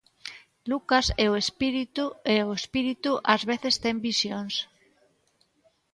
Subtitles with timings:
[0.71, 4.53] Lucas é o espírito e o espírito ás veces ten visións.